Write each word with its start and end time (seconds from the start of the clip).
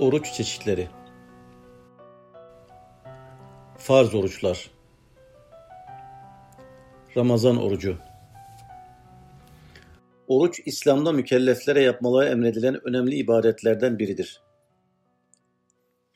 Oruç 0.00 0.32
çeşitleri 0.32 0.88
Farz 3.78 4.14
oruçlar 4.14 4.70
Ramazan 7.16 7.56
orucu 7.56 7.96
Oruç, 10.28 10.60
İslam'da 10.66 11.12
mükelleflere 11.12 11.82
yapmaları 11.82 12.28
emredilen 12.28 12.88
önemli 12.88 13.14
ibadetlerden 13.14 13.98
biridir. 13.98 14.42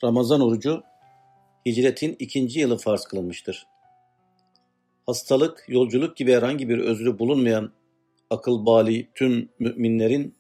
Ramazan 0.04 0.40
orucu, 0.40 0.82
hicretin 1.66 2.16
ikinci 2.18 2.60
yılı 2.60 2.78
farz 2.78 3.04
kılınmıştır. 3.04 3.66
Hastalık, 5.06 5.64
yolculuk 5.68 6.16
gibi 6.16 6.32
herhangi 6.32 6.68
bir 6.68 6.78
özrü 6.78 7.18
bulunmayan 7.18 7.72
akıl 8.30 8.66
bali 8.66 9.08
tüm 9.14 9.48
müminlerin 9.58 10.34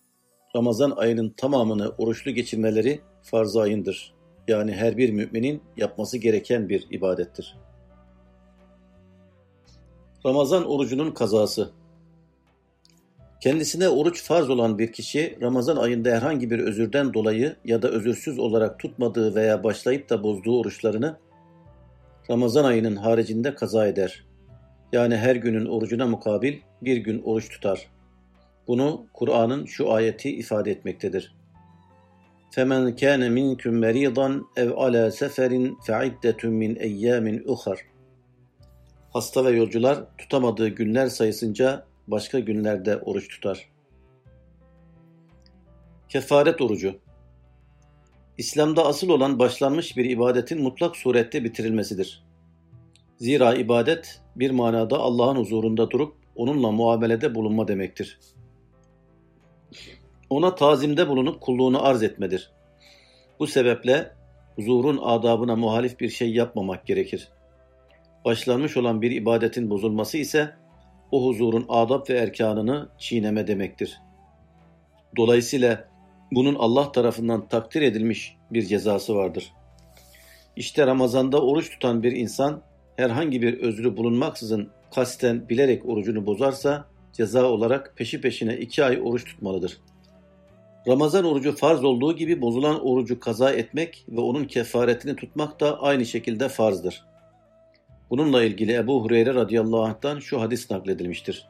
Ramazan 0.56 0.90
ayının 0.90 1.30
tamamını 1.36 1.88
oruçlu 1.88 2.30
geçirmeleri 2.30 3.00
farz-ı 3.24 3.60
ayındır. 3.60 4.14
Yani 4.48 4.72
her 4.72 4.96
bir 4.96 5.10
müminin 5.10 5.62
yapması 5.76 6.18
gereken 6.18 6.68
bir 6.68 6.86
ibadettir. 6.90 7.56
Ramazan 10.26 10.66
orucunun 10.66 11.10
kazası 11.10 11.72
Kendisine 13.44 13.88
oruç 13.88 14.22
farz 14.22 14.50
olan 14.50 14.78
bir 14.78 14.92
kişi 14.92 15.38
Ramazan 15.42 15.76
ayında 15.76 16.10
herhangi 16.10 16.50
bir 16.50 16.58
özürden 16.58 17.14
dolayı 17.14 17.56
ya 17.64 17.82
da 17.82 17.88
özürsüz 17.88 18.38
olarak 18.38 18.78
tutmadığı 18.78 19.34
veya 19.34 19.64
başlayıp 19.64 20.10
da 20.10 20.22
bozduğu 20.22 20.58
oruçlarını 20.60 21.16
Ramazan 22.30 22.64
ayının 22.64 22.96
haricinde 22.96 23.54
kaza 23.54 23.86
eder. 23.86 24.24
Yani 24.92 25.16
her 25.16 25.36
günün 25.36 25.66
orucuna 25.66 26.06
mukabil 26.06 26.58
bir 26.82 26.96
gün 26.96 27.22
oruç 27.22 27.48
tutar. 27.48 27.88
Bunu 28.68 29.06
Kur'an'ın 29.14 29.64
şu 29.64 29.92
ayeti 29.92 30.36
ifade 30.36 30.70
etmektedir. 30.70 31.34
فَمَنْ 32.55 32.83
كَانَ 33.01 33.21
مِنْكُمْ 33.37 33.73
مَرِيضًا 33.85 34.29
اَوْ 34.61 34.69
عَلَى 34.83 35.03
سَفَرٍ 35.21 35.51
فَعِدَّةٌ 35.87 36.41
مِنْ 36.61 36.71
اَيَّامٍ 36.87 37.43
اُخَرٍ 37.43 37.77
Hasta 39.13 39.45
ve 39.45 39.49
yolcular 39.49 40.17
tutamadığı 40.17 40.67
günler 40.67 41.07
sayısınca 41.07 41.85
başka 42.07 42.39
günlerde 42.39 42.97
oruç 42.97 43.29
tutar. 43.29 43.69
Kefaret 46.09 46.61
orucu 46.61 46.95
İslam'da 48.37 48.85
asıl 48.85 49.09
olan 49.09 49.39
başlanmış 49.39 49.97
bir 49.97 50.05
ibadetin 50.05 50.61
mutlak 50.61 50.95
surette 50.95 51.43
bitirilmesidir. 51.43 52.23
Zira 53.17 53.53
ibadet 53.53 54.21
bir 54.35 54.51
manada 54.51 54.97
Allah'ın 54.97 55.35
huzurunda 55.35 55.91
durup 55.91 56.15
onunla 56.35 56.71
muamelede 56.71 57.35
bulunma 57.35 57.67
demektir 57.67 58.19
ona 60.30 60.54
tazimde 60.54 61.08
bulunup 61.08 61.40
kulluğunu 61.40 61.86
arz 61.86 62.02
etmedir. 62.02 62.50
Bu 63.38 63.46
sebeple 63.46 64.12
huzurun 64.56 65.00
adabına 65.02 65.56
muhalif 65.56 66.00
bir 66.00 66.08
şey 66.08 66.32
yapmamak 66.32 66.86
gerekir. 66.86 67.28
Başlanmış 68.24 68.76
olan 68.76 69.02
bir 69.02 69.10
ibadetin 69.10 69.70
bozulması 69.70 70.18
ise 70.18 70.54
o 71.10 71.26
huzurun 71.26 71.66
adab 71.68 72.10
ve 72.10 72.18
erkanını 72.18 72.88
çiğneme 72.98 73.46
demektir. 73.46 74.00
Dolayısıyla 75.16 75.88
bunun 76.32 76.54
Allah 76.54 76.92
tarafından 76.92 77.48
takdir 77.48 77.82
edilmiş 77.82 78.36
bir 78.50 78.62
cezası 78.66 79.14
vardır. 79.14 79.52
İşte 80.56 80.86
Ramazan'da 80.86 81.42
oruç 81.42 81.70
tutan 81.70 82.02
bir 82.02 82.12
insan 82.12 82.62
herhangi 82.96 83.42
bir 83.42 83.58
özrü 83.58 83.96
bulunmaksızın 83.96 84.70
kasten 84.94 85.48
bilerek 85.48 85.86
orucunu 85.86 86.26
bozarsa 86.26 86.84
ceza 87.12 87.44
olarak 87.44 87.94
peşi 87.96 88.20
peşine 88.20 88.56
iki 88.56 88.84
ay 88.84 89.00
oruç 89.02 89.24
tutmalıdır.'' 89.24 89.93
Ramazan 90.88 91.24
orucu 91.24 91.56
farz 91.56 91.84
olduğu 91.84 92.16
gibi 92.16 92.40
bozulan 92.40 92.86
orucu 92.86 93.20
kaza 93.20 93.52
etmek 93.52 94.04
ve 94.08 94.20
onun 94.20 94.44
kefaretini 94.44 95.16
tutmak 95.16 95.60
da 95.60 95.80
aynı 95.80 96.06
şekilde 96.06 96.48
farzdır. 96.48 97.04
Bununla 98.10 98.44
ilgili 98.44 98.74
Ebu 98.74 99.04
Hureyre 99.04 99.34
radıyallahu 99.34 99.82
anh'tan 99.82 100.18
şu 100.18 100.40
hadis 100.40 100.70
nakledilmiştir. 100.70 101.48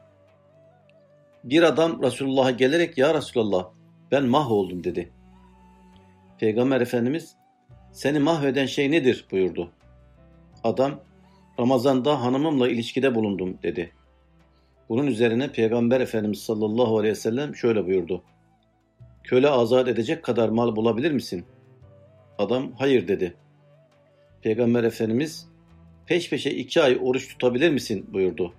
Bir 1.43 1.63
adam 1.63 2.03
Resulullah'a 2.03 2.51
gelerek 2.51 2.97
ya 2.97 3.13
Resulallah 3.13 3.69
ben 4.11 4.25
mahvoldum 4.25 4.83
dedi. 4.83 5.11
Peygamber 6.39 6.81
Efendimiz 6.81 7.35
seni 7.91 8.19
mahveden 8.19 8.65
şey 8.65 8.91
nedir 8.91 9.25
buyurdu. 9.31 9.71
Adam 10.63 10.99
Ramazan'da 11.59 12.21
hanımımla 12.21 12.69
ilişkide 12.69 13.15
bulundum 13.15 13.57
dedi. 13.63 13.91
Bunun 14.89 15.07
üzerine 15.07 15.51
Peygamber 15.51 16.01
Efendimiz 16.01 16.39
sallallahu 16.39 16.97
aleyhi 16.97 17.11
ve 17.11 17.19
sellem 17.19 17.55
şöyle 17.55 17.85
buyurdu 17.85 18.23
köle 19.25 19.49
azat 19.49 19.87
edecek 19.87 20.23
kadar 20.23 20.49
mal 20.49 20.75
bulabilir 20.75 21.11
misin? 21.11 21.45
Adam 22.37 22.71
hayır 22.71 23.07
dedi. 23.07 23.33
Peygamber 24.41 24.83
Efendimiz 24.83 25.47
peş 26.05 26.29
peşe 26.29 26.51
iki 26.51 26.81
ay 26.81 26.99
oruç 27.01 27.27
tutabilir 27.27 27.69
misin 27.69 28.05
buyurdu. 28.13 28.53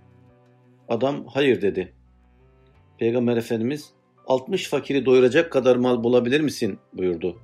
Adam 0.88 1.26
hayır 1.26 1.62
dedi. 1.62 1.92
Peygamber 2.98 3.36
Efendimiz 3.36 3.92
60 4.26 4.68
fakiri 4.68 5.06
doyuracak 5.06 5.52
kadar 5.52 5.76
mal 5.76 6.04
bulabilir 6.04 6.40
misin 6.40 6.78
buyurdu. 6.92 7.38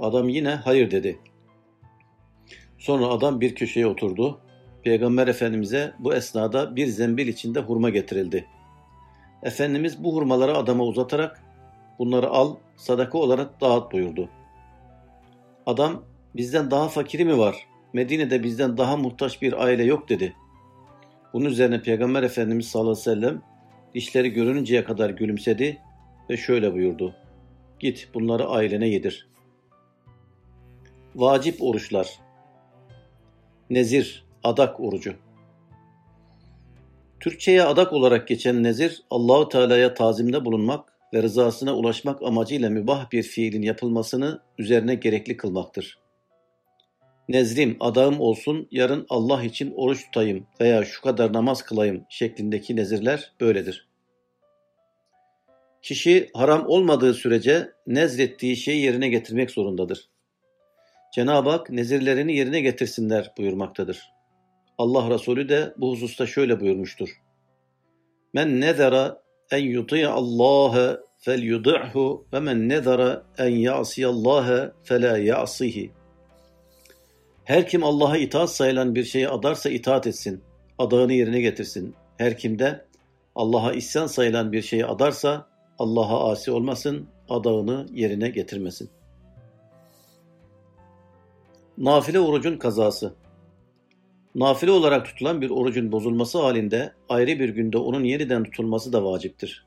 Adam 0.00 0.28
yine 0.28 0.50
hayır 0.50 0.90
dedi. 0.90 1.18
Sonra 2.78 3.06
adam 3.06 3.40
bir 3.40 3.54
köşeye 3.54 3.86
oturdu. 3.86 4.40
Peygamber 4.82 5.28
Efendimiz'e 5.28 5.92
bu 5.98 6.14
esnada 6.14 6.76
bir 6.76 6.86
zembil 6.86 7.26
içinde 7.26 7.60
hurma 7.60 7.90
getirildi. 7.90 8.46
Efendimiz 9.42 10.04
bu 10.04 10.14
hurmaları 10.14 10.56
adama 10.56 10.84
uzatarak 10.84 11.42
bunları 12.02 12.28
al, 12.28 12.56
sadaka 12.76 13.18
olarak 13.18 13.60
dağıt 13.60 13.92
buyurdu. 13.92 14.28
Adam, 15.66 16.04
bizden 16.36 16.70
daha 16.70 16.88
fakiri 16.88 17.24
mi 17.24 17.38
var? 17.38 17.66
Medine'de 17.92 18.42
bizden 18.42 18.76
daha 18.76 18.96
muhtaç 18.96 19.42
bir 19.42 19.64
aile 19.64 19.84
yok 19.84 20.08
dedi. 20.08 20.36
Bunun 21.32 21.44
üzerine 21.44 21.82
Peygamber 21.82 22.22
Efendimiz 22.22 22.66
sallallahu 22.68 22.90
aleyhi 22.90 23.08
ve 23.08 23.20
sellem 23.20 23.42
dişleri 23.94 24.30
görününceye 24.30 24.84
kadar 24.84 25.10
gülümsedi 25.10 25.78
ve 26.30 26.36
şöyle 26.36 26.74
buyurdu. 26.74 27.14
Git 27.80 28.08
bunları 28.14 28.46
ailene 28.46 28.88
yedir. 28.88 29.28
Vacip 31.14 31.62
oruçlar 31.62 32.18
Nezir, 33.70 34.24
adak 34.44 34.80
orucu 34.80 35.14
Türkçe'ye 37.20 37.62
adak 37.62 37.92
olarak 37.92 38.28
geçen 38.28 38.62
nezir, 38.62 39.02
Allahu 39.10 39.48
Teala'ya 39.48 39.94
tazimde 39.94 40.44
bulunmak, 40.44 40.91
ve 41.12 41.22
rızasına 41.22 41.76
ulaşmak 41.76 42.22
amacıyla 42.22 42.70
mübah 42.70 43.10
bir 43.12 43.22
fiilin 43.22 43.62
yapılmasını 43.62 44.40
üzerine 44.58 44.94
gerekli 44.94 45.36
kılmaktır. 45.36 45.98
Nezrim, 47.28 47.76
adağım 47.80 48.20
olsun, 48.20 48.68
yarın 48.70 49.06
Allah 49.08 49.44
için 49.44 49.72
oruç 49.76 50.04
tutayım 50.04 50.46
veya 50.60 50.84
şu 50.84 51.02
kadar 51.02 51.32
namaz 51.32 51.62
kılayım 51.62 52.04
şeklindeki 52.08 52.76
nezirler 52.76 53.32
böyledir. 53.40 53.88
Kişi 55.82 56.30
haram 56.34 56.66
olmadığı 56.66 57.14
sürece 57.14 57.72
nezrettiği 57.86 58.56
şeyi 58.56 58.82
yerine 58.82 59.08
getirmek 59.08 59.50
zorundadır. 59.50 60.08
Cenab-ı 61.14 61.50
Hak 61.50 61.70
nezirlerini 61.70 62.36
yerine 62.36 62.60
getirsinler 62.60 63.32
buyurmaktadır. 63.38 64.12
Allah 64.78 65.10
Resulü 65.10 65.48
de 65.48 65.74
bu 65.76 65.90
hususta 65.90 66.26
şöyle 66.26 66.60
buyurmuştur. 66.60 67.08
Men 68.34 68.60
nezera 68.60 69.21
en 69.52 69.64
yuti'a 69.64 70.12
Allah 70.12 71.00
felyud'hu 71.18 72.24
ve 72.32 72.40
men 72.40 72.68
nezara 72.68 73.22
en 73.38 73.48
ya'siyallaha 73.48 74.72
fela 74.82 75.18
ya'sihi. 75.18 75.90
Her 77.44 77.68
kim 77.68 77.84
Allah'a 77.84 78.16
itaat 78.16 78.50
sayılan 78.50 78.94
bir 78.94 79.04
şeyi 79.04 79.28
adarsa 79.28 79.70
itaat 79.70 80.06
etsin, 80.06 80.42
adağını 80.78 81.12
yerine 81.12 81.40
getirsin. 81.40 81.94
Her 82.16 82.38
kim 82.38 82.58
de 82.58 82.84
Allah'a 83.34 83.72
isyan 83.72 84.06
sayılan 84.06 84.52
bir 84.52 84.62
şeyi 84.62 84.86
adarsa 84.86 85.46
Allah'a 85.78 86.30
asi 86.30 86.50
olmasın, 86.50 87.08
adağını 87.28 87.86
yerine 87.92 88.28
getirmesin. 88.28 88.90
Nafile 91.78 92.20
orucun 92.20 92.58
kazası 92.58 93.14
Nafile 94.34 94.70
olarak 94.70 95.06
tutulan 95.06 95.40
bir 95.40 95.50
orucun 95.50 95.92
bozulması 95.92 96.38
halinde 96.38 96.92
ayrı 97.08 97.38
bir 97.38 97.48
günde 97.48 97.78
onun 97.78 98.04
yeniden 98.04 98.44
tutulması 98.44 98.92
da 98.92 99.04
vaciptir. 99.04 99.66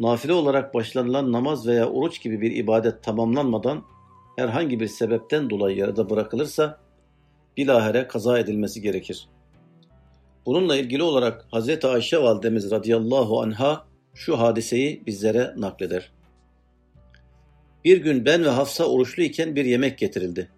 Nafile 0.00 0.32
olarak 0.32 0.74
başlanılan 0.74 1.32
namaz 1.32 1.66
veya 1.66 1.88
oruç 1.88 2.22
gibi 2.22 2.40
bir 2.40 2.56
ibadet 2.56 3.02
tamamlanmadan 3.02 3.82
herhangi 4.36 4.80
bir 4.80 4.88
sebepten 4.88 5.50
dolayı 5.50 5.76
yarıda 5.76 6.10
bırakılırsa 6.10 6.80
bilahere 7.56 8.08
kaza 8.08 8.38
edilmesi 8.38 8.82
gerekir. 8.82 9.28
Bununla 10.46 10.76
ilgili 10.76 11.02
olarak 11.02 11.46
Hz. 11.52 11.84
Ayşe 11.84 12.22
validemiz 12.22 12.70
radıyallahu 12.70 13.40
anha 13.40 13.84
şu 14.14 14.38
hadiseyi 14.38 15.02
bizlere 15.06 15.54
nakleder. 15.56 16.12
Bir 17.84 17.96
gün 17.96 18.24
ben 18.24 18.44
ve 18.44 18.48
Hafsa 18.48 18.84
oruçlu 18.84 19.22
iken 19.22 19.56
bir 19.56 19.64
yemek 19.64 19.98
getirildi. 19.98 20.50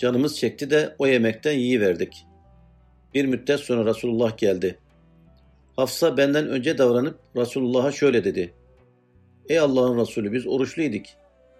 Canımız 0.00 0.38
çekti 0.38 0.70
de 0.70 0.94
o 0.98 1.06
yemekten 1.06 1.52
yiyiverdik. 1.52 2.26
Bir 3.14 3.24
müddet 3.24 3.60
sonra 3.60 3.90
Resulullah 3.90 4.36
geldi. 4.36 4.78
Hafsa 5.76 6.16
benden 6.16 6.48
önce 6.48 6.78
davranıp 6.78 7.18
Resulullah'a 7.36 7.92
şöyle 7.92 8.24
dedi. 8.24 8.54
Ey 9.48 9.58
Allah'ın 9.58 9.98
Resulü 9.98 10.32
biz 10.32 10.46
oruçluyduk. 10.46 11.06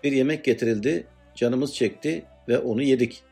Bir 0.05 0.13
yemek 0.13 0.45
getirildi, 0.45 1.07
canımız 1.35 1.75
çekti 1.75 2.25
ve 2.49 2.59
onu 2.59 2.83
yedik. 2.83 3.23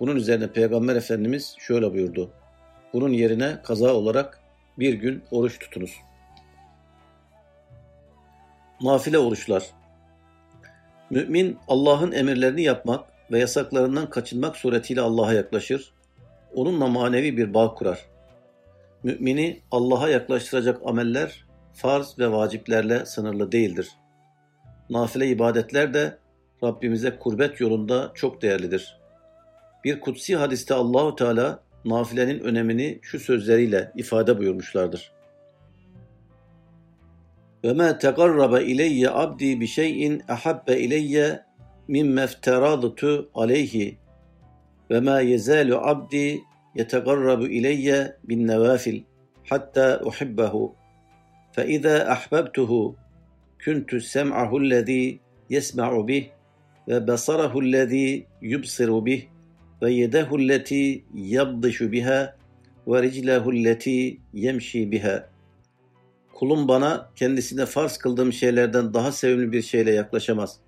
Bunun 0.00 0.16
üzerine 0.16 0.52
Peygamber 0.52 0.96
Efendimiz 0.96 1.56
şöyle 1.58 1.92
buyurdu. 1.92 2.30
Bunun 2.92 3.12
yerine 3.12 3.62
kaza 3.64 3.94
olarak 3.94 4.40
bir 4.78 4.94
gün 4.94 5.22
oruç 5.30 5.58
tutunuz. 5.58 5.92
Nafile 8.80 9.18
oruçlar 9.18 9.70
Mümin 11.10 11.58
Allah'ın 11.68 12.12
emirlerini 12.12 12.62
yapmak 12.62 13.09
ve 13.30 13.38
yasaklarından 13.38 14.10
kaçınmak 14.10 14.56
suretiyle 14.56 15.00
Allah'a 15.00 15.32
yaklaşır, 15.32 15.92
onunla 16.54 16.86
manevi 16.86 17.36
bir 17.36 17.54
bağ 17.54 17.74
kurar. 17.74 18.06
Mümini 19.02 19.60
Allah'a 19.70 20.08
yaklaştıracak 20.08 20.80
ameller 20.84 21.44
farz 21.72 22.18
ve 22.18 22.32
vaciplerle 22.32 23.06
sınırlı 23.06 23.52
değildir. 23.52 23.88
Nafile 24.90 25.26
ibadetler 25.26 25.94
de 25.94 26.18
Rabbimize 26.62 27.18
kurbet 27.18 27.60
yolunda 27.60 28.10
çok 28.14 28.42
değerlidir. 28.42 29.00
Bir 29.84 30.00
kutsi 30.00 30.36
hadiste 30.36 30.74
Allahu 30.74 31.16
Teala 31.16 31.60
nafilenin 31.84 32.40
önemini 32.40 32.98
şu 33.02 33.20
sözleriyle 33.20 33.92
ifade 33.96 34.38
buyurmuşlardır. 34.38 35.12
Ve 37.64 37.72
ma 37.72 37.98
tegarrabe 37.98 38.64
ileyye 38.64 39.10
abdi 39.10 39.60
bi 39.60 39.66
şeyin 39.66 40.22
ahabbe 40.28 40.80
ileyye 40.80 41.44
mimme 41.90 42.22
efteradtu 42.22 43.30
aleyhi 43.34 43.98
ve 44.90 45.00
ma 45.00 45.20
yezalu 45.20 45.76
abdi 45.76 46.40
yetegarrabu 46.74 47.46
ileyye 47.46 48.16
bin 48.24 48.48
nevafil 48.48 49.02
hatta 49.50 50.00
uhibbehu 50.04 50.74
fe 51.52 51.66
izâ 51.68 52.06
ahbabtuhu 52.14 52.96
kuntu 53.64 54.00
sem'ahu 54.00 54.70
lezî 54.70 55.18
yesma'u 55.50 56.08
bih 56.08 56.24
ve 56.88 57.06
basarahu 57.06 57.72
lezî 57.72 58.26
yubsiru 58.42 59.06
bih 59.06 59.22
ve 59.82 59.92
yedehu 59.92 60.38
lleti 60.48 61.04
yabdışu 61.14 61.92
biha 61.92 62.36
ve 62.86 63.02
riclehu 63.02 63.54
lleti 63.54 64.20
yemşi 64.34 64.92
biha. 64.92 65.28
Kulum 66.34 66.68
bana 66.68 67.10
kendisine 67.16 67.66
farz 67.66 67.98
kıldığım 67.98 68.32
şeylerden 68.32 68.94
daha 68.94 69.12
sevimli 69.12 69.52
bir 69.52 69.62
şeyle 69.62 69.92
yaklaşamaz. 69.92 70.60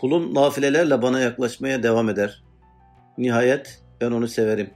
Kulum 0.00 0.34
nafilelerle 0.34 1.02
bana 1.02 1.20
yaklaşmaya 1.20 1.82
devam 1.82 2.08
eder. 2.08 2.42
Nihayet 3.18 3.82
ben 4.00 4.10
onu 4.10 4.28
severim. 4.28 4.70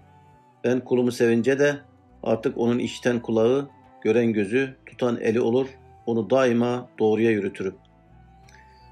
Ben 0.64 0.80
kulumu 0.80 1.12
sevince 1.12 1.58
de 1.58 1.76
artık 2.22 2.58
onun 2.58 2.78
işten 2.78 3.20
kulağı, 3.20 3.68
gören 4.02 4.32
gözü, 4.32 4.76
tutan 4.86 5.20
eli 5.20 5.40
olur, 5.40 5.66
onu 6.06 6.30
daima 6.30 6.88
doğruya 6.98 7.30
yürütürüm. 7.30 7.74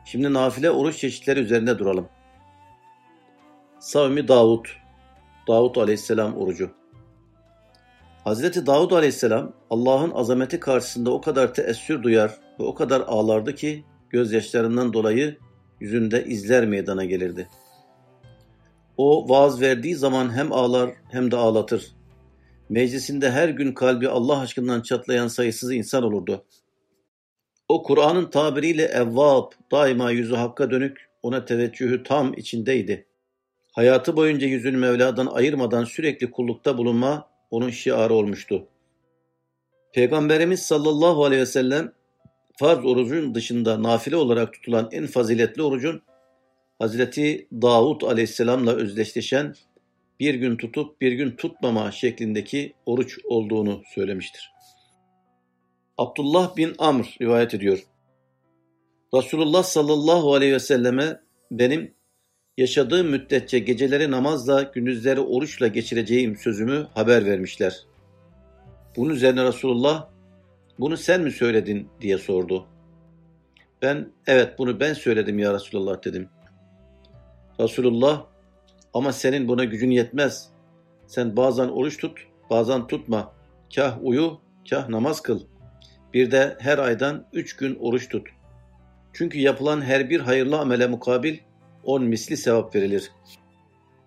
Şimdi 0.04 0.32
nafile 0.32 0.70
oruç 0.70 0.98
çeşitleri 0.98 1.40
üzerinde 1.40 1.78
duralım. 1.78 2.08
Savmi 3.80 4.28
Davud, 4.28 4.64
Davud 5.48 5.76
aleyhisselam 5.76 6.36
orucu. 6.36 6.70
Hazreti 8.24 8.66
Davud 8.66 8.90
aleyhisselam 8.90 9.52
Allah'ın 9.70 10.10
azameti 10.10 10.60
karşısında 10.60 11.10
o 11.10 11.20
kadar 11.20 11.54
teessür 11.54 12.02
duyar 12.02 12.30
ve 12.60 12.64
o 12.64 12.74
kadar 12.74 13.00
ağlardı 13.00 13.54
ki 13.54 13.84
gözyaşlarından 14.10 14.92
dolayı 14.92 15.38
yüzünde 15.82 16.24
izler 16.24 16.66
meydana 16.66 17.04
gelirdi. 17.04 17.48
O 18.96 19.28
vaaz 19.28 19.60
verdiği 19.60 19.96
zaman 19.96 20.36
hem 20.36 20.52
ağlar 20.52 20.90
hem 21.10 21.30
de 21.30 21.36
ağlatır. 21.36 21.92
Meclisinde 22.68 23.30
her 23.30 23.48
gün 23.48 23.72
kalbi 23.72 24.08
Allah 24.08 24.40
aşkından 24.40 24.80
çatlayan 24.80 25.28
sayısız 25.28 25.72
insan 25.72 26.02
olurdu. 26.02 26.44
O 27.68 27.82
Kur'an'ın 27.82 28.30
tabiriyle 28.30 28.84
evvab, 28.84 29.52
daima 29.70 30.10
yüzü 30.10 30.34
hakka 30.34 30.70
dönük, 30.70 31.08
ona 31.22 31.44
teveccühü 31.44 32.02
tam 32.02 32.34
içindeydi. 32.34 33.06
Hayatı 33.72 34.16
boyunca 34.16 34.46
yüzünü 34.46 34.76
Mevla'dan 34.76 35.26
ayırmadan 35.26 35.84
sürekli 35.84 36.30
kullukta 36.30 36.78
bulunma 36.78 37.28
onun 37.50 37.70
şiarı 37.70 38.14
olmuştu. 38.14 38.68
Peygamberimiz 39.94 40.62
sallallahu 40.62 41.24
aleyhi 41.24 41.42
ve 41.42 41.46
sellem 41.46 41.92
farz 42.58 42.84
orucun 42.84 43.34
dışında 43.34 43.82
nafile 43.82 44.16
olarak 44.16 44.52
tutulan 44.52 44.88
en 44.92 45.06
faziletli 45.06 45.62
orucun 45.62 46.02
Hazreti 46.78 47.48
Davud 47.52 48.02
aleyhisselamla 48.02 48.72
özdeşleşen 48.72 49.54
bir 50.20 50.34
gün 50.34 50.56
tutup 50.56 51.00
bir 51.00 51.12
gün 51.12 51.30
tutmama 51.30 51.92
şeklindeki 51.92 52.74
oruç 52.86 53.18
olduğunu 53.24 53.82
söylemiştir. 53.94 54.52
Abdullah 55.98 56.56
bin 56.56 56.74
Amr 56.78 57.16
rivayet 57.20 57.54
ediyor. 57.54 57.86
Resulullah 59.14 59.62
sallallahu 59.62 60.34
aleyhi 60.34 60.52
ve 60.52 60.58
selleme 60.58 61.20
benim 61.50 61.94
yaşadığım 62.58 63.08
müddetçe 63.08 63.58
geceleri 63.58 64.10
namazla, 64.10 64.62
gündüzleri 64.62 65.20
oruçla 65.20 65.66
geçireceğim 65.66 66.36
sözümü 66.36 66.86
haber 66.94 67.24
vermişler. 67.26 67.86
Bunun 68.96 69.14
üzerine 69.14 69.44
Resulullah, 69.44 70.08
bunu 70.82 70.96
sen 70.96 71.20
mi 71.20 71.30
söyledin 71.30 71.88
diye 72.00 72.18
sordu. 72.18 72.66
Ben, 73.82 74.08
evet 74.26 74.58
bunu 74.58 74.80
ben 74.80 74.92
söyledim 74.92 75.38
ya 75.38 75.54
Resulullah 75.54 76.04
dedim. 76.04 76.28
Resulullah, 77.60 78.26
ama 78.94 79.12
senin 79.12 79.48
buna 79.48 79.64
gücün 79.64 79.90
yetmez. 79.90 80.48
Sen 81.06 81.36
bazen 81.36 81.68
oruç 81.68 81.98
tut, 81.98 82.18
bazen 82.50 82.86
tutma. 82.86 83.32
Kah 83.74 83.98
uyu, 84.02 84.40
kah 84.70 84.88
namaz 84.88 85.20
kıl. 85.20 85.40
Bir 86.14 86.30
de 86.30 86.56
her 86.60 86.78
aydan 86.78 87.26
üç 87.32 87.56
gün 87.56 87.74
oruç 87.74 88.08
tut. 88.08 88.28
Çünkü 89.12 89.38
yapılan 89.38 89.80
her 89.82 90.10
bir 90.10 90.20
hayırlı 90.20 90.58
amele 90.58 90.86
mukabil 90.86 91.38
on 91.84 92.04
misli 92.04 92.36
sevap 92.36 92.74
verilir. 92.74 93.12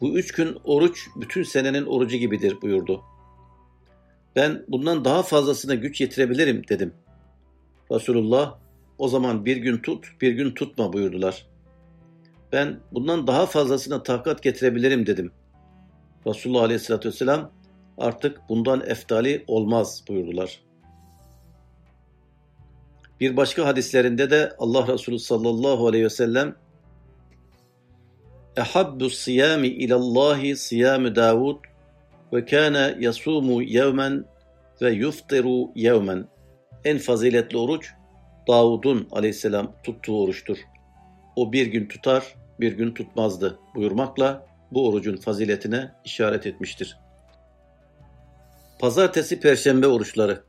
Bu 0.02 0.18
üç 0.18 0.32
gün 0.32 0.58
oruç 0.64 1.08
bütün 1.16 1.44
senenin 1.44 1.86
orucu 1.86 2.18
gibidir 2.18 2.62
buyurdu. 2.62 3.04
Ben 4.36 4.66
bundan 4.68 5.06
daha 5.06 5.24
fazlasına 5.24 5.76
güç 5.76 6.02
yetirebilirim 6.02 6.68
dedim. 6.70 6.94
Resulullah 7.92 8.58
o 8.98 9.08
zaman 9.08 9.46
bir 9.46 9.58
gün 9.58 9.78
tut 9.78 10.06
bir 10.22 10.32
gün 10.32 10.52
tutma 10.52 10.94
buyurdular. 10.94 11.46
Ben 12.52 12.80
bundan 12.92 13.28
daha 13.28 13.46
fazlasına 13.46 14.04
takat 14.04 14.44
getirebilirim 14.44 15.06
dedim. 15.06 15.32
Resulullah 16.28 16.64
aleyhissalatü 16.64 17.10
vesselam 17.10 17.52
artık 17.98 18.42
bundan 18.50 18.84
eftali 18.88 19.44
olmaz 19.48 20.04
buyurdular. 20.08 20.60
Bir 23.20 23.38
başka 23.38 23.66
hadislerinde 23.66 24.32
de 24.32 24.56
Allah 24.60 24.88
Resulü 24.88 25.20
sallallahu 25.20 25.88
aleyhi 25.88 26.06
ve 26.06 26.10
sellem 26.10 26.56
Ehabbu 28.58 29.10
siyami 29.10 29.68
ilallahi 29.68 30.56
siyamu 30.56 31.16
Davud 31.16 31.58
ve 32.34 32.46
kana 32.46 32.96
yasumu 33.00 33.62
yevmen 33.62 34.26
ve 34.82 34.92
yuftiru 34.92 35.72
yevmen. 35.76 36.28
En 36.84 36.98
faziletli 36.98 37.58
oruç 37.58 37.94
Davud'un 38.48 39.08
aleyhisselam 39.12 39.76
tuttuğu 39.84 40.24
oruçtur. 40.24 40.58
O 41.36 41.54
bir 41.54 41.68
gün 41.68 41.88
tutar, 41.88 42.36
bir 42.60 42.72
gün 42.72 42.94
tutmazdı 42.94 43.60
buyurmakla 43.76 44.48
bu 44.72 44.88
orucun 44.88 45.18
faziletine 45.18 45.92
işaret 46.06 46.46
etmiştir. 46.46 46.98
Pazartesi 48.80 49.40
Perşembe 49.40 49.88
oruçları 49.88 50.44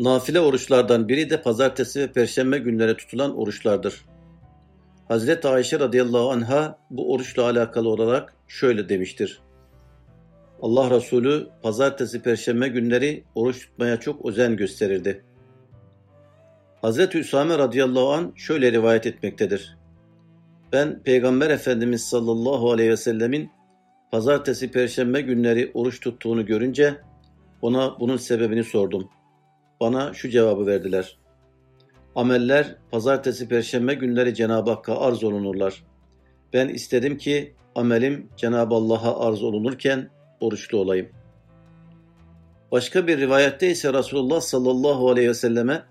Nafile 0.00 0.40
oruçlardan 0.40 1.08
biri 1.08 1.30
de 1.30 1.42
pazartesi 1.42 2.00
ve 2.00 2.12
perşembe 2.12 2.58
günleri 2.58 2.96
tutulan 2.96 3.38
oruçlardır. 3.38 4.04
Hazreti 5.08 5.48
Ayşe 5.48 5.80
radıyallahu 5.80 6.30
anha 6.30 6.78
bu 6.90 7.12
oruçla 7.12 7.42
alakalı 7.42 7.88
olarak 7.88 8.34
şöyle 8.48 8.88
demiştir. 8.88 9.40
Allah 10.62 10.90
Resulü 10.90 11.46
pazartesi 11.62 12.22
perşembe 12.22 12.68
günleri 12.68 13.24
oruç 13.34 13.66
tutmaya 13.66 14.00
çok 14.00 14.26
özen 14.26 14.56
gösterirdi. 14.56 15.24
Hazreti 16.82 17.18
Üsame 17.18 17.58
radıyallahu 17.58 18.08
an 18.12 18.32
şöyle 18.36 18.72
rivayet 18.72 19.06
etmektedir. 19.06 19.76
Ben 20.72 21.02
Peygamber 21.02 21.50
Efendimiz 21.50 22.04
sallallahu 22.04 22.72
aleyhi 22.72 22.90
ve 22.90 22.96
sellemin 22.96 23.50
pazartesi 24.12 24.70
perşembe 24.70 25.20
günleri 25.20 25.70
oruç 25.74 26.00
tuttuğunu 26.00 26.46
görünce 26.46 26.96
ona 27.62 28.00
bunun 28.00 28.16
sebebini 28.16 28.64
sordum. 28.64 29.08
Bana 29.80 30.14
şu 30.14 30.28
cevabı 30.28 30.66
verdiler. 30.66 31.18
Ameller 32.14 32.76
pazartesi 32.90 33.48
perşembe 33.48 33.94
günleri 33.94 34.34
Cenab-ı 34.34 34.70
Hakk'a 34.70 35.00
arz 35.00 35.24
olunurlar. 35.24 35.84
Ben 36.52 36.68
istedim 36.68 37.18
ki 37.18 37.54
amelim 37.74 38.28
Cenab-ı 38.36 38.74
Allah'a 38.74 39.28
arz 39.28 39.42
olunurken 39.42 40.10
oruçlu 40.40 40.78
olayım. 40.78 41.08
Başka 42.72 43.06
bir 43.06 43.18
rivayette 43.18 43.70
ise 43.70 43.92
Resulullah 43.92 44.40
sallallahu 44.40 45.10
aleyhi 45.10 45.28
ve 45.28 45.34
selleme 45.34 45.82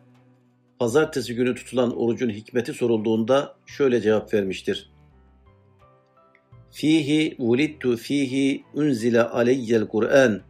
pazartesi 0.80 1.36
günü 1.36 1.56
tutulan 1.56 1.98
orucun 1.98 2.30
hikmeti 2.30 2.74
sorulduğunda 2.74 3.56
şöyle 3.66 4.02
cevap 4.02 4.34
vermiştir. 4.34 4.92
Fihi 6.72 7.36
vulittu 7.40 7.98
fihi 7.98 8.64
unzile 8.74 9.24
aleyyel 9.24 9.88
Kur'an. 9.88 10.42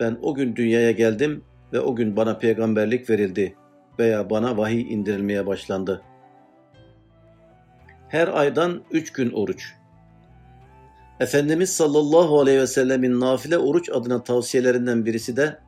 Ben 0.00 0.18
o 0.22 0.34
gün 0.34 0.56
dünyaya 0.56 0.90
geldim 0.90 1.44
ve 1.72 1.80
o 1.80 1.96
gün 1.96 2.16
bana 2.16 2.38
peygamberlik 2.38 3.10
verildi 3.10 3.56
veya 3.98 4.30
bana 4.30 4.56
vahiy 4.56 4.94
indirilmeye 4.94 5.46
başlandı. 5.46 6.02
Her 8.08 8.28
aydan 8.28 8.82
üç 8.90 9.12
gün 9.12 9.30
oruç. 9.30 9.74
Efendimiz 11.22 11.70
sallallahu 11.70 12.40
aleyhi 12.40 12.60
ve 12.60 12.66
sellemin 12.66 13.20
nafile 13.20 13.58
oruç 13.58 13.90
adına 13.90 14.22
tavsiyelerinden 14.22 15.06
birisi 15.06 15.36
de 15.36 15.58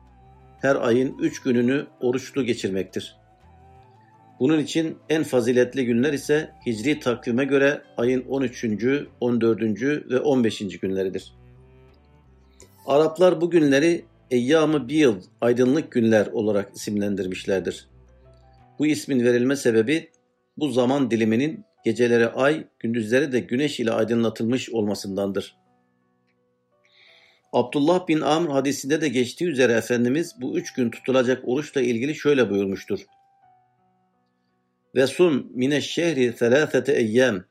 her 0.61 0.75
ayın 0.75 1.17
üç 1.19 1.41
gününü 1.41 1.85
oruçlu 2.01 2.43
geçirmektir. 2.43 3.17
Bunun 4.39 4.59
için 4.59 4.97
en 5.09 5.23
faziletli 5.23 5.85
günler 5.85 6.13
ise 6.13 6.51
hicri 6.65 6.99
takvime 6.99 7.45
göre 7.45 7.81
ayın 7.97 8.25
13., 8.29 8.65
14. 9.21 9.61
ve 9.81 10.19
15. 10.19 10.79
günleridir. 10.79 11.33
Araplar 12.85 13.41
bu 13.41 13.49
günleri 13.49 14.05
Eyyam-ı 14.31 14.89
Biyıl, 14.89 15.21
aydınlık 15.41 15.91
günler 15.91 16.27
olarak 16.27 16.75
isimlendirmişlerdir. 16.75 17.89
Bu 18.79 18.85
ismin 18.85 19.23
verilme 19.23 19.55
sebebi 19.55 20.09
bu 20.57 20.69
zaman 20.69 21.11
diliminin 21.11 21.65
geceleri 21.85 22.27
ay, 22.27 22.67
gündüzleri 22.79 23.31
de 23.31 23.39
güneş 23.39 23.79
ile 23.79 23.91
aydınlatılmış 23.91 24.69
olmasındandır. 24.69 25.57
Abdullah 27.53 28.07
bin 28.07 28.21
Amr 28.21 28.49
hadisinde 28.49 29.01
de 29.01 29.07
geçtiği 29.07 29.45
üzere 29.45 29.73
Efendimiz 29.73 30.35
bu 30.41 30.57
üç 30.57 30.73
gün 30.73 30.91
tutulacak 30.91 31.47
oruçla 31.47 31.81
ilgili 31.81 32.15
şöyle 32.15 32.49
buyurmuştur. 32.49 32.99
Ve 34.95 35.07
sun 35.07 35.51
mineşşehri 35.53 36.35
thelâfete 36.35 36.93
eyyâm 36.93 37.45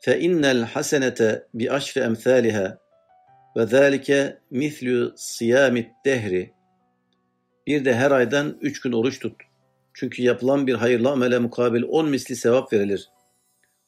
fe 0.00 0.20
innel 0.20 0.62
hasenete 0.62 1.46
bi 1.54 1.70
aşri 1.70 2.00
emthâliha 2.00 2.78
ve 3.56 3.66
zâlike 3.66 4.38
mislü 4.50 5.12
siyâmit 5.16 5.90
dehri 6.04 6.52
bir 7.66 7.84
de 7.84 7.94
her 7.94 8.10
aydan 8.10 8.58
üç 8.60 8.80
gün 8.80 8.92
oruç 8.92 9.18
tut. 9.18 9.51
Çünkü 9.94 10.22
yapılan 10.22 10.66
bir 10.66 10.74
hayırlı 10.74 11.10
amele 11.10 11.38
mukabil 11.38 11.82
on 11.82 12.08
misli 12.08 12.36
sevap 12.36 12.72
verilir. 12.72 13.08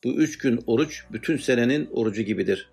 Bu 0.04 0.08
üç 0.08 0.38
gün 0.38 0.60
oruç 0.66 1.04
bütün 1.12 1.36
senenin 1.36 1.88
orucu 1.92 2.22
gibidir. 2.22 2.70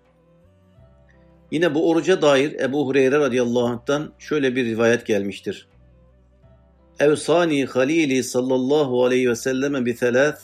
Yine 1.50 1.74
bu 1.74 1.90
oruca 1.90 2.22
dair 2.22 2.60
Ebu 2.60 2.86
Hureyre 2.86 3.18
radıyallahu 3.18 3.66
anh'tan 3.66 4.12
şöyle 4.18 4.56
bir 4.56 4.64
rivayet 4.64 5.06
gelmiştir. 5.06 5.68
Evsani 7.00 7.66
halili 7.66 8.22
sallallahu 8.22 9.04
aleyhi 9.04 9.30
ve 9.30 9.36
selleme 9.36 9.84
bi 9.84 9.96
thalath 9.96 10.40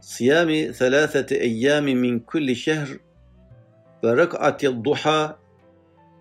siyami 0.00 0.72
thalathati 0.72 1.34
eyyami 1.34 1.94
min 1.94 2.20
kulli 2.20 2.56
şehr 2.56 2.88
ve 4.04 4.16
rak'ati 4.16 4.84
duha 4.84 5.38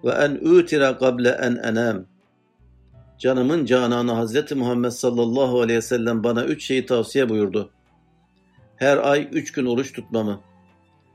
ve 0.04 0.12
en 0.12 0.32
utira 0.32 0.98
kable 0.98 1.30
en 1.30 1.56
enam. 1.56 2.11
Canımın 3.22 3.66
cananı 3.66 4.12
Hazreti 4.12 4.56
Muhammed 4.56 4.90
sallallahu 4.90 5.62
aleyhi 5.62 5.78
ve 5.78 5.82
sellem 5.82 6.24
bana 6.24 6.46
üç 6.46 6.64
şeyi 6.66 6.86
tavsiye 6.86 7.30
buyurdu. 7.30 7.72
Her 8.76 8.98
ay 8.98 9.30
üç 9.32 9.52
gün 9.52 9.66
oruç 9.66 9.94
tutmamı, 9.94 10.42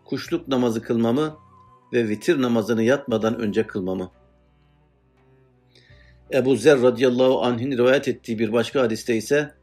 kuşluk 0.04 0.48
namazı 0.48 0.82
kılmamı 0.82 1.36
ve 1.92 2.08
vitir 2.08 2.42
namazını 2.42 2.82
yatmadan 2.82 3.38
önce 3.38 3.66
kılmamı. 3.66 4.10
Ebu 6.32 6.56
Zer 6.56 6.82
radıyallahu 6.82 7.42
anh'in 7.42 7.78
rivayet 7.78 8.08
ettiği 8.08 8.38
bir 8.38 8.52
başka 8.52 8.80
hadiste 8.80 9.16
ise 9.16 9.54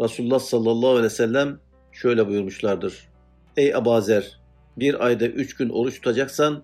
Resulullah 0.00 0.38
sallallahu 0.38 0.90
aleyhi 0.90 1.04
ve 1.04 1.10
sellem 1.10 1.60
şöyle 1.92 2.28
buyurmuşlardır. 2.28 3.08
Ey 3.56 3.68
Ebu 3.68 4.00
Zer, 4.00 4.40
bir 4.76 5.06
ayda 5.06 5.26
üç 5.26 5.56
gün 5.56 5.68
oruç 5.68 5.94
tutacaksan 5.94 6.62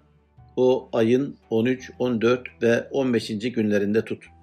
o 0.57 0.89
ayın 0.93 1.37
13, 1.51 1.91
14 1.99 2.63
ve 2.63 2.89
15. 2.91 3.29
günlerinde 3.29 4.05
tut. 4.05 4.34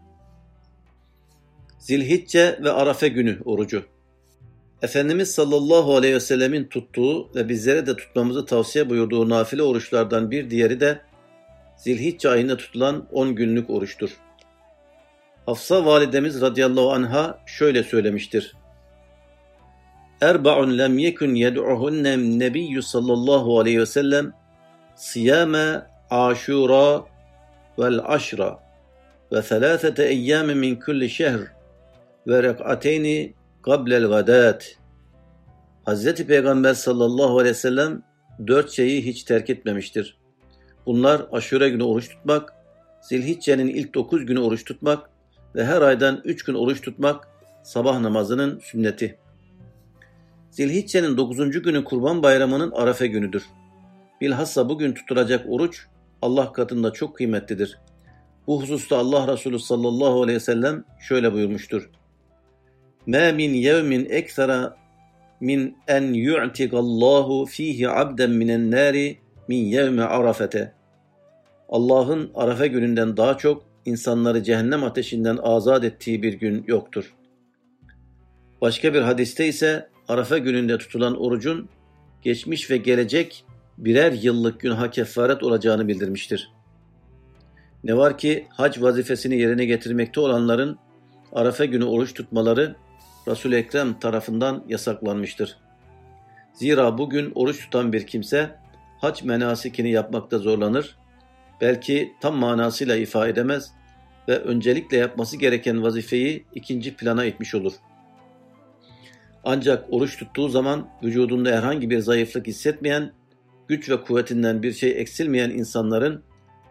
Zilhicce 1.81 2.59
ve 2.63 2.71
Arafe 2.71 3.07
günü 3.07 3.39
orucu. 3.45 3.83
Efendimiz 4.81 5.31
sallallahu 5.31 5.95
aleyhi 5.95 6.15
ve 6.15 6.19
sellemin 6.19 6.65
tuttuğu 6.65 7.35
ve 7.35 7.49
bizlere 7.49 7.87
de 7.87 7.95
tutmamızı 7.95 8.45
tavsiye 8.45 8.89
buyurduğu 8.89 9.29
nafile 9.29 9.63
oruçlardan 9.63 10.31
bir 10.31 10.49
diğeri 10.49 10.79
de 10.79 11.01
Zilhicce 11.77 12.29
ayında 12.29 12.57
tutulan 12.57 13.07
10 13.11 13.35
günlük 13.35 13.69
oruçtur. 13.69 14.09
Hafsa 15.45 15.85
validemiz 15.85 16.41
radıyallahu 16.41 16.91
anha 16.91 17.39
şöyle 17.45 17.83
söylemiştir. 17.83 18.55
Erba'un 20.21 20.77
lem 20.77 20.97
yekun 20.97 21.35
yed'uhunne 21.35 22.17
nebiyyü 22.17 22.81
sallallahu 22.81 23.59
aleyhi 23.59 23.79
ve 23.79 23.85
sellem 23.85 24.33
siyame 24.95 25.81
aşura 26.09 27.05
vel 27.79 27.99
aşra 28.03 28.59
ve 29.31 29.41
thelâthete 29.41 30.05
eyyâme 30.05 30.53
min 30.53 30.75
kulli 30.75 31.09
şehr 31.09 31.60
ve 32.27 32.43
rek'ateyni 32.43 33.33
qablel 33.61 34.07
gadat. 34.07 34.77
Hazreti 35.85 36.27
Peygamber 36.27 36.73
sallallahu 36.73 37.39
aleyhi 37.39 37.55
ve 37.55 37.59
sellem 37.59 38.03
dört 38.47 38.71
şeyi 38.71 39.05
hiç 39.05 39.23
terk 39.23 39.49
etmemiştir. 39.49 40.17
Bunlar 40.85 41.25
aşure 41.31 41.69
günü 41.69 41.83
oruç 41.83 42.09
tutmak, 42.09 42.53
zilhiccenin 43.01 43.67
ilk 43.67 43.93
dokuz 43.93 44.25
günü 44.25 44.39
oruç 44.39 44.63
tutmak 44.65 45.09
ve 45.55 45.65
her 45.65 45.81
aydan 45.81 46.21
üç 46.23 46.43
gün 46.43 46.53
oruç 46.53 46.81
tutmak 46.81 47.27
sabah 47.63 47.99
namazının 47.99 48.59
sünneti. 48.59 49.17
Zilhicce'nin 50.51 51.17
dokuzuncu 51.17 51.63
günü 51.63 51.83
kurban 51.83 52.23
bayramının 52.23 52.71
arefe 52.71 53.07
günüdür. 53.07 53.43
Bilhassa 54.21 54.69
bugün 54.69 54.93
tutulacak 54.93 55.45
oruç 55.49 55.85
Allah 56.21 56.53
katında 56.53 56.93
çok 56.93 57.15
kıymetlidir. 57.15 57.77
Bu 58.47 58.61
hususta 58.61 58.97
Allah 58.97 59.33
Resulü 59.33 59.59
sallallahu 59.59 60.21
aleyhi 60.21 60.35
ve 60.35 60.43
sellem 60.43 60.83
şöyle 60.99 61.33
buyurmuştur. 61.33 61.89
مَا 63.06 63.26
مِنْ 63.40 63.52
يَوْمٍ 63.68 63.90
اَكْثَرَ 64.20 64.72
min 65.40 65.76
en 65.88 66.12
yu'tigallahu 66.12 67.46
fihi 67.46 67.88
abden 67.88 68.30
minen 68.30 68.70
nari 68.70 69.18
min 69.48 69.64
yevme 69.64 70.02
arafete. 70.02 70.72
Allah'ın 71.68 72.30
Arafe 72.34 72.66
gününden 72.66 73.16
daha 73.16 73.38
çok 73.38 73.64
insanları 73.84 74.42
cehennem 74.42 74.84
ateşinden 74.84 75.36
azat 75.42 75.84
ettiği 75.84 76.22
bir 76.22 76.32
gün 76.32 76.64
yoktur. 76.66 77.14
Başka 78.60 78.94
bir 78.94 79.00
hadiste 79.00 79.46
ise 79.46 79.88
Arafe 80.08 80.38
gününde 80.38 80.78
tutulan 80.78 81.20
orucun 81.20 81.68
geçmiş 82.22 82.70
ve 82.70 82.76
gelecek 82.76 83.44
birer 83.78 84.12
yıllık 84.12 84.60
günaha 84.60 84.90
kefaret 84.90 85.42
olacağını 85.42 85.88
bildirmiştir. 85.88 86.52
Ne 87.84 87.96
var 87.96 88.18
ki 88.18 88.46
hac 88.50 88.82
vazifesini 88.82 89.38
yerine 89.38 89.64
getirmekte 89.64 90.20
olanların 90.20 90.78
Arafe 91.32 91.66
günü 91.66 91.84
oruç 91.84 92.14
tutmaları 92.14 92.76
Resul-i 93.27 93.55
Ekrem 93.55 93.99
tarafından 93.99 94.63
yasaklanmıştır. 94.67 95.57
Zira 96.53 96.97
bugün 96.97 97.31
oruç 97.35 97.59
tutan 97.59 97.93
bir 97.93 98.07
kimse 98.07 98.55
hac 99.01 99.23
menasikini 99.23 99.91
yapmakta 99.91 100.37
zorlanır, 100.37 100.97
belki 101.61 102.13
tam 102.21 102.35
manasıyla 102.35 102.95
ifa 102.95 103.27
edemez 103.27 103.71
ve 104.27 104.37
öncelikle 104.37 104.97
yapması 104.97 105.37
gereken 105.37 105.83
vazifeyi 105.83 106.45
ikinci 106.53 106.95
plana 106.95 107.25
itmiş 107.25 107.55
olur. 107.55 107.73
Ancak 109.43 109.93
oruç 109.93 110.17
tuttuğu 110.17 110.49
zaman 110.49 110.89
vücudunda 111.03 111.49
herhangi 111.49 111.89
bir 111.89 111.99
zayıflık 111.99 112.47
hissetmeyen, 112.47 113.11
güç 113.67 113.89
ve 113.89 114.01
kuvvetinden 114.01 114.63
bir 114.63 114.73
şey 114.73 115.01
eksilmeyen 115.01 115.49
insanların 115.49 116.23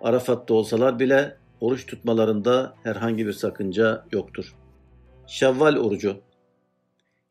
Arafat'ta 0.02 0.54
olsalar 0.54 0.98
bile 0.98 1.36
oruç 1.60 1.86
tutmalarında 1.86 2.74
herhangi 2.82 3.26
bir 3.26 3.32
sakınca 3.32 4.04
yoktur. 4.12 4.54
Şevval 5.26 5.76
orucu 5.76 6.20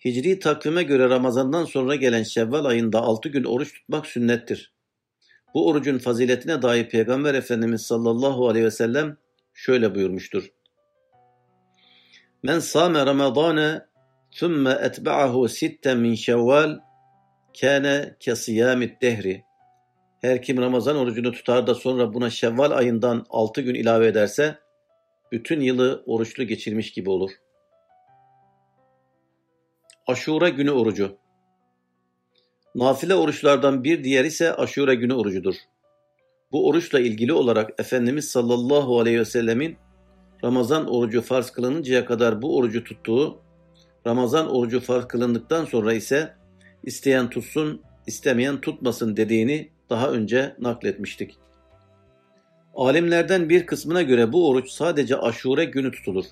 Hicri 0.06 0.40
takvime 0.40 0.84
göre 0.84 1.10
Ramazan'dan 1.10 1.66
sonra 1.66 1.96
gelen 1.96 2.24
Şevval 2.24 2.66
ayında 2.66 3.02
altı 3.02 3.30
gün 3.30 3.44
oruç 3.44 3.74
tutmak 3.74 4.06
sünnettir. 4.06 4.74
Bu 5.54 5.68
orucun 5.68 5.98
faziletine 5.98 6.62
dair 6.62 6.90
Peygamber 6.90 7.34
Efendimiz 7.34 7.82
sallallahu 7.82 8.48
aleyhi 8.48 8.66
ve 8.66 8.72
sellem 8.72 9.18
şöyle 9.54 9.96
buyurmuştur. 9.96 10.52
Men 12.44 12.60
sâme 12.60 13.06
Ramazâne 13.06 13.82
thumme 14.32 14.78
etba'ahu 14.82 15.50
sitten 15.50 15.98
min 15.98 16.16
şevval 16.16 16.80
kâne 17.62 18.16
kesiyâmid 18.20 19.02
dehri. 19.02 19.44
Her 20.22 20.42
kim 20.42 20.58
Ramazan 20.58 20.96
orucunu 20.96 21.32
tutar 21.32 21.68
da 21.68 21.76
sonra 21.76 22.14
buna 22.14 22.30
Şevval 22.30 22.72
ayından 22.72 23.26
altı 23.30 23.62
gün 23.62 23.76
ilave 23.76 24.08
ederse 24.08 24.60
bütün 25.32 25.62
yılı 25.62 26.04
oruçlu 26.06 26.44
geçirmiş 26.44 26.92
gibi 26.92 27.10
olur.'' 27.10 27.49
Aşure 30.10 30.50
günü 30.50 30.72
orucu. 30.72 31.18
Nafile 32.76 33.16
oruçlardan 33.16 33.84
bir 33.84 34.04
diğer 34.04 34.26
ise 34.26 34.54
aşure 34.54 34.96
günü 34.96 35.14
orucudur. 35.14 35.56
Bu 36.52 36.68
oruçla 36.68 37.00
ilgili 37.00 37.34
olarak 37.34 37.80
Efendimiz 37.80 38.30
sallallahu 38.30 39.00
aleyhi 39.00 39.20
ve 39.20 39.26
sellemin 39.26 39.78
Ramazan 40.44 40.90
orucu 40.90 41.22
farz 41.22 41.52
kılınıncaya 41.52 42.06
kadar 42.06 42.42
bu 42.42 42.58
orucu 42.58 42.84
tuttuğu, 42.84 43.42
Ramazan 44.08 44.56
orucu 44.56 44.80
farz 44.80 45.08
kılındıktan 45.08 45.66
sonra 45.66 45.94
ise 45.94 46.34
isteyen 46.84 47.30
tutsun, 47.30 47.82
istemeyen 48.08 48.62
tutmasın 48.62 49.18
dediğini 49.18 49.70
daha 49.90 50.12
önce 50.12 50.56
nakletmiştik. 50.60 51.38
Alimlerden 52.76 53.50
bir 53.50 53.66
kısmına 53.66 54.02
göre 54.02 54.34
bu 54.34 54.50
oruç 54.50 54.70
sadece 54.70 55.18
aşure 55.18 55.66
günü 55.66 55.92
tutulur. 55.92 56.26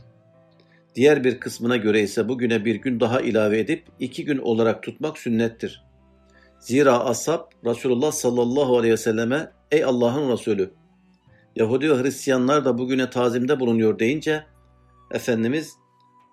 Diğer 0.95 1.23
bir 1.23 1.39
kısmına 1.39 1.77
göre 1.77 2.01
ise 2.01 2.29
bugüne 2.29 2.65
bir 2.65 2.75
gün 2.75 2.99
daha 2.99 3.21
ilave 3.21 3.59
edip 3.59 3.83
iki 3.99 4.25
gün 4.25 4.37
olarak 4.37 4.83
tutmak 4.83 5.17
sünnettir. 5.17 5.83
Zira 6.59 7.05
ashab 7.05 7.51
Resulullah 7.65 8.11
sallallahu 8.11 8.77
aleyhi 8.77 8.93
ve 8.93 8.97
selleme 8.97 9.51
ey 9.71 9.83
Allah'ın 9.83 10.31
Resulü 10.31 10.71
Yahudi 11.55 11.91
ve 11.91 12.03
Hristiyanlar 12.03 12.65
da 12.65 12.77
bugüne 12.77 13.09
tazimde 13.09 13.59
bulunuyor 13.59 13.99
deyince 13.99 14.43
Efendimiz 15.11 15.73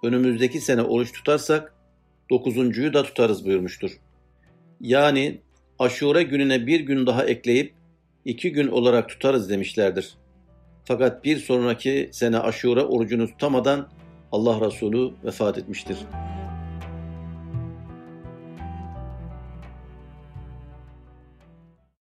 önümüzdeki 0.03 0.61
sene 0.61 0.83
oruç 0.83 1.13
tutarsak 1.13 1.75
dokuzuncuyu 2.31 2.95
da 2.95 3.03
tutarız 3.03 3.47
buyurmuştur. 3.47 3.91
Yani 4.81 5.41
aşure 5.79 6.23
gününe 6.23 6.67
bir 6.67 6.81
gün 6.81 7.07
daha 7.07 7.25
ekleyip 7.25 7.75
iki 8.25 8.53
gün 8.53 8.69
olarak 8.69 9.09
tutarız 9.09 9.51
demişlerdir. 9.51 10.15
Fakat 10.85 11.25
bir 11.25 11.37
sonraki 11.37 12.11
sene 12.13 12.39
aşure 12.39 12.81
orucunu 12.81 13.27
tutamadan 13.27 13.89
Allah 14.35 14.61
Resulü 14.61 15.11
vefat 15.25 15.59
etmiştir. 15.59 15.99